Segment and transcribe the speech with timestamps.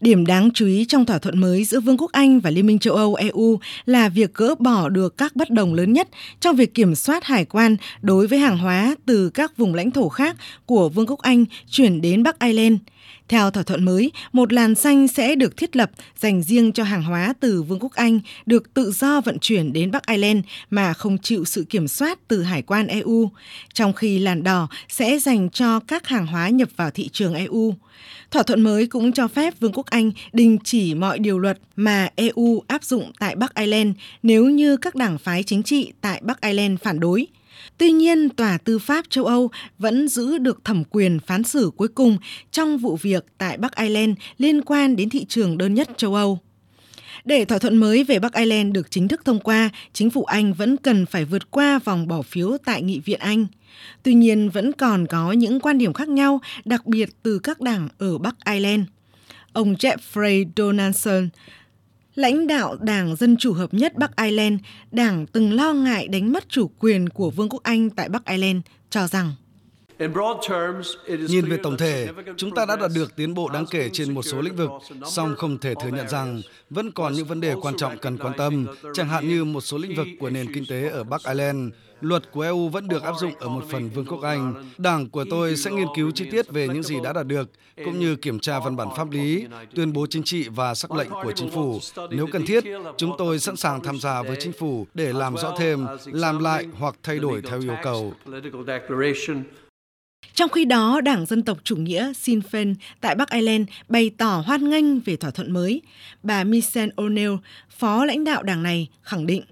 [0.00, 2.78] Điểm đáng chú ý trong thỏa thuận mới giữa Vương quốc Anh và Liên minh
[2.78, 6.08] châu Âu EU là việc gỡ bỏ được các bất đồng lớn nhất
[6.40, 10.08] trong việc kiểm soát hải quan đối với hàng hóa từ các vùng lãnh thổ
[10.08, 10.36] khác
[10.66, 12.78] của Vương quốc Anh chuyển đến Bắc Ireland.
[13.30, 17.02] Theo thỏa thuận mới, một làn xanh sẽ được thiết lập dành riêng cho hàng
[17.02, 21.18] hóa từ Vương quốc Anh được tự do vận chuyển đến Bắc Ireland mà không
[21.18, 23.30] chịu sự kiểm soát từ hải quan EU,
[23.74, 27.74] trong khi làn đỏ sẽ dành cho các hàng hóa nhập vào thị trường EU.
[28.30, 32.08] Thỏa thuận mới cũng cho phép Vương quốc Anh đình chỉ mọi điều luật mà
[32.16, 36.40] EU áp dụng tại Bắc Ireland nếu như các đảng phái chính trị tại Bắc
[36.40, 37.26] Ireland phản đối.
[37.78, 41.88] Tuy nhiên, Tòa Tư pháp châu Âu vẫn giữ được thẩm quyền phán xử cuối
[41.88, 42.18] cùng
[42.50, 46.38] trong vụ việc tại Bắc Ireland liên quan đến thị trường đơn nhất châu Âu.
[47.24, 50.52] Để thỏa thuận mới về Bắc Ireland được chính thức thông qua, chính phủ Anh
[50.52, 53.46] vẫn cần phải vượt qua vòng bỏ phiếu tại Nghị viện Anh.
[54.02, 57.88] Tuy nhiên, vẫn còn có những quan điểm khác nhau, đặc biệt từ các đảng
[57.98, 58.82] ở Bắc Ireland.
[59.52, 61.28] Ông Jeffrey Donaldson,
[62.14, 66.48] lãnh đạo Đảng Dân Chủ Hợp nhất Bắc Ireland, đảng từng lo ngại đánh mất
[66.48, 68.58] chủ quyền của Vương quốc Anh tại Bắc Ireland,
[68.90, 69.32] cho rằng
[71.28, 74.22] Nhìn về tổng thể, chúng ta đã đạt được tiến bộ đáng kể trên một
[74.22, 74.70] số lĩnh vực,
[75.06, 78.32] song không thể thừa nhận rằng vẫn còn những vấn đề quan trọng cần quan
[78.38, 81.72] tâm, chẳng hạn như một số lĩnh vực của nền kinh tế ở Bắc Ireland.
[82.00, 84.70] Luật của EU vẫn được áp dụng ở một phần Vương quốc Anh.
[84.78, 87.50] Đảng của tôi sẽ nghiên cứu chi tiết về những gì đã đạt được,
[87.84, 91.10] cũng như kiểm tra văn bản pháp lý, tuyên bố chính trị và sắc lệnh
[91.10, 91.80] của chính phủ.
[92.10, 92.64] Nếu cần thiết,
[92.96, 96.66] chúng tôi sẵn sàng tham gia với chính phủ để làm rõ thêm, làm lại
[96.78, 98.14] hoặc thay đổi theo yêu cầu.
[100.40, 104.42] Trong khi đó, Đảng Dân tộc Chủ nghĩa Sinn Féin tại Bắc Ireland bày tỏ
[104.46, 105.82] hoan nghênh về thỏa thuận mới.
[106.22, 107.38] Bà Michelle O'Neill,
[107.70, 109.42] phó lãnh đạo đảng này, khẳng định.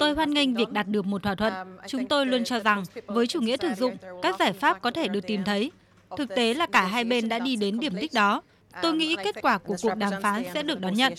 [0.00, 1.52] Tôi hoan nghênh việc đạt được một thỏa thuận.
[1.54, 4.90] Um, Chúng tôi luôn cho rằng, với chủ nghĩa thực dụng, các giải pháp có
[4.90, 5.70] thể được tìm thấy.
[6.16, 8.42] Thực tế là cả hai bên đã đi đến điểm đích đó.
[8.82, 11.12] Tôi nghĩ Um, kết quả của cuộc đàm phán sẽ được đón nhận.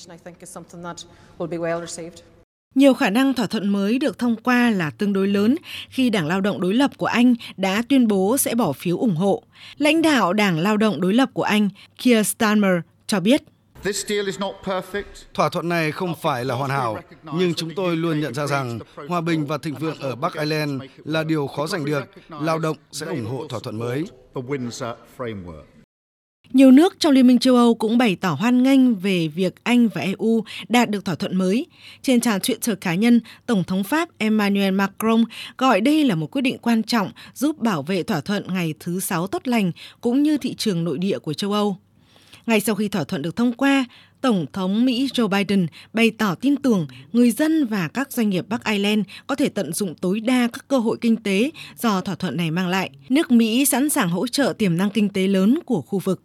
[2.76, 5.56] Nhiều khả năng thỏa thuận mới được thông qua là tương đối lớn
[5.90, 9.16] khi Đảng Lao động đối lập của Anh đã tuyên bố sẽ bỏ phiếu ủng
[9.16, 9.44] hộ.
[9.78, 11.70] Lãnh đạo Đảng Lao động đối lập của Anh,
[12.04, 12.74] Keir Starmer,
[13.08, 13.42] cho biết.
[15.34, 17.00] Thỏa thuận này không phải là hoàn hảo,
[17.34, 18.80] nhưng chúng tôi luôn nhận ra rằng
[19.10, 22.04] hòa bình và thịnh vượng ở Bắc Ireland là điều khó giành được.
[22.30, 24.06] Lao động sẽ ủng hộ thỏa thuận mới.
[26.54, 29.88] Nhiều nước trong Liên minh châu Âu cũng bày tỏ hoan nghênh về việc Anh
[29.88, 31.66] và EU đạt được thỏa thuận mới.
[32.02, 35.24] Trên trang Twitter cá nhân, Tổng thống Pháp Emmanuel Macron
[35.58, 39.00] gọi đây là một quyết định quan trọng giúp bảo vệ thỏa thuận ngày thứ
[39.00, 39.72] Sáu tốt lành
[40.02, 41.78] cũng như thị trường nội địa của châu Âu.
[42.46, 43.86] Ngay sau khi thỏa thuận được thông qua,
[44.22, 48.46] Tổng thống Mỹ Joe Biden bày tỏ tin tưởng người dân và các doanh nghiệp
[48.50, 52.16] Bắc Ireland có thể tận dụng tối đa các cơ hội kinh tế do thỏa
[52.16, 52.90] thuận này mang lại.
[53.10, 56.22] Nước Mỹ sẵn sàng hỗ trợ tiềm năng kinh tế lớn của khu vực.